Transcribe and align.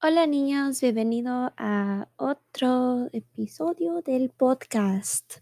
Hola 0.00 0.28
niños, 0.28 0.80
bienvenido 0.80 1.52
a 1.56 2.08
otro 2.14 3.08
episodio 3.12 4.00
del 4.00 4.30
podcast. 4.30 5.38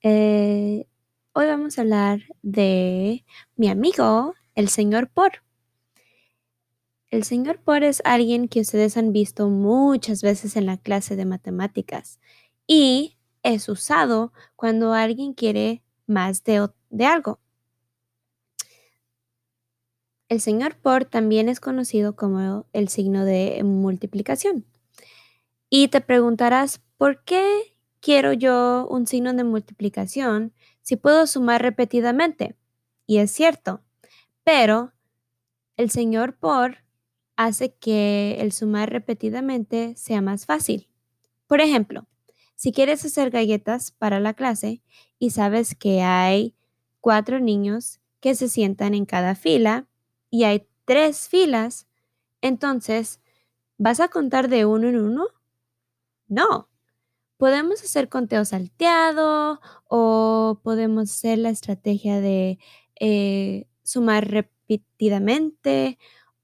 Eh, 0.00 0.86
hoy 1.32 1.46
vamos 1.46 1.76
a 1.76 1.80
hablar 1.80 2.20
de 2.40 3.24
mi 3.56 3.68
amigo, 3.68 4.34
el 4.54 4.68
señor 4.68 5.08
Por. 5.08 5.42
El 7.10 7.24
señor 7.24 7.58
Por 7.58 7.82
es 7.82 8.00
alguien 8.04 8.46
que 8.46 8.60
ustedes 8.60 8.96
han 8.96 9.12
visto 9.12 9.48
muchas 9.48 10.22
veces 10.22 10.54
en 10.54 10.66
la 10.66 10.76
clase 10.76 11.16
de 11.16 11.24
matemáticas 11.24 12.20
y 12.64 13.16
es 13.42 13.68
usado 13.68 14.32
cuando 14.54 14.92
alguien 14.92 15.34
quiere 15.34 15.82
más 16.06 16.44
de, 16.44 16.68
de 16.90 17.06
algo. 17.06 17.40
El 20.28 20.40
señor 20.40 20.76
por 20.76 21.04
también 21.04 21.48
es 21.48 21.60
conocido 21.60 22.16
como 22.16 22.66
el 22.72 22.88
signo 22.88 23.24
de 23.24 23.62
multiplicación. 23.62 24.66
Y 25.70 25.88
te 25.88 26.00
preguntarás, 26.00 26.80
¿por 26.96 27.22
qué 27.24 27.74
quiero 28.00 28.32
yo 28.32 28.88
un 28.90 29.06
signo 29.06 29.32
de 29.34 29.44
multiplicación 29.44 30.52
si 30.82 30.96
puedo 30.96 31.26
sumar 31.26 31.62
repetidamente? 31.62 32.56
Y 33.06 33.18
es 33.18 33.30
cierto, 33.30 33.82
pero 34.42 34.92
el 35.76 35.90
señor 35.90 36.36
por 36.36 36.78
hace 37.36 37.74
que 37.74 38.38
el 38.40 38.50
sumar 38.50 38.90
repetidamente 38.90 39.94
sea 39.96 40.22
más 40.22 40.46
fácil. 40.46 40.88
Por 41.46 41.60
ejemplo, 41.60 42.06
si 42.56 42.72
quieres 42.72 43.04
hacer 43.04 43.30
galletas 43.30 43.92
para 43.92 44.18
la 44.18 44.34
clase 44.34 44.82
y 45.18 45.30
sabes 45.30 45.76
que 45.76 46.02
hay 46.02 46.56
cuatro 47.00 47.38
niños 47.38 48.00
que 48.20 48.34
se 48.34 48.48
sientan 48.48 48.94
en 48.94 49.04
cada 49.04 49.34
fila, 49.34 49.86
y 50.30 50.44
hay 50.44 50.68
tres 50.84 51.28
filas, 51.28 51.86
entonces, 52.40 53.20
¿vas 53.78 54.00
a 54.00 54.08
contar 54.08 54.48
de 54.48 54.66
uno 54.66 54.88
en 54.88 55.00
uno? 55.00 55.26
No. 56.28 56.68
Podemos 57.38 57.82
hacer 57.82 58.08
conteo 58.08 58.44
salteado 58.44 59.60
o 59.88 60.60
podemos 60.62 61.10
hacer 61.10 61.38
la 61.38 61.50
estrategia 61.50 62.20
de 62.20 62.58
eh, 63.00 63.66
sumar 63.82 64.28
repetidamente 64.30 65.98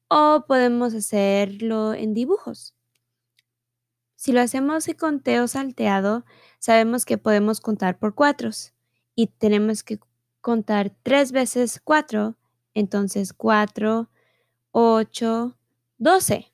o 0.08 0.44
podemos 0.46 0.94
hacerlo 0.94 1.94
en 1.94 2.14
dibujos. 2.14 2.74
Si 4.16 4.32
lo 4.32 4.40
hacemos 4.40 4.86
en 4.88 4.96
conteo 4.96 5.48
salteado, 5.48 6.24
sabemos 6.58 7.04
que 7.04 7.18
podemos 7.18 7.60
contar 7.60 7.98
por 7.98 8.14
cuatro 8.14 8.50
y 9.14 9.28
tenemos 9.28 9.82
que 9.82 9.98
contar 10.40 10.92
tres 11.02 11.32
veces 11.32 11.80
cuatro 11.82 12.36
entonces 12.74 13.32
4, 13.32 14.08
8, 14.72 15.56
12. 15.98 16.52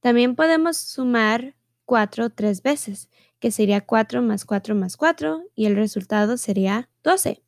También 0.00 0.34
podemos 0.36 0.76
sumar 0.76 1.56
4 1.84 2.30
tres 2.30 2.62
veces, 2.62 3.10
que 3.38 3.50
sería 3.50 3.80
4 3.80 4.22
más 4.22 4.44
4 4.44 4.74
más 4.74 4.96
4 4.96 5.44
y 5.54 5.66
el 5.66 5.76
resultado 5.76 6.36
sería 6.36 6.88
12. 7.02 7.42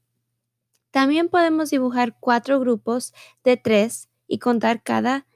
También 0.91 1.28
podemos 1.30 1.70
dibujar 1.70 2.17
cuatro 2.20 2.61
grupos 2.61 3.14
de 3.45 3.56
3 3.56 4.08
y 4.27 4.39
contar 4.39 4.83
cada, 4.83 5.27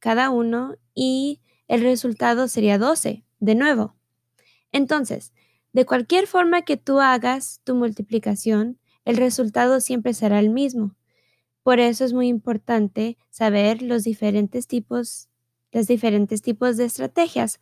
cada 0.00 0.30
uno 0.30 0.76
y 0.92 1.40
el 1.68 1.82
resultado 1.82 2.48
sería 2.48 2.76
12, 2.76 3.24
de 3.38 3.54
nuevo. 3.54 3.94
Entonces, 4.72 5.32
de 5.72 5.86
cualquier 5.86 6.26
forma 6.26 6.62
que 6.62 6.76
tú 6.76 6.98
hagas 6.98 7.60
tu 7.62 7.76
multiplicación, 7.76 8.80
el 9.04 9.16
resultado 9.16 9.80
siempre 9.80 10.14
será 10.14 10.40
el 10.40 10.50
mismo. 10.50 10.96
Por 11.62 11.78
eso 11.78 12.04
es 12.04 12.12
muy 12.12 12.28
importante 12.28 13.18
saber 13.30 13.82
los 13.82 14.04
diferentes 14.04 14.66
tipos, 14.66 15.28
diferentes 15.72 16.42
tipos 16.42 16.76
de 16.76 16.84
estrategias 16.86 17.60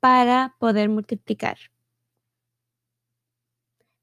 para 0.00 0.56
poder 0.58 0.88
multiplicar. 0.88 1.58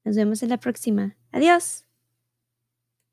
Nos 0.04 0.16
vemos 0.16 0.42
en 0.42 0.50
la 0.50 0.58
próxima. 0.58 1.16
Adiós. 1.32 1.87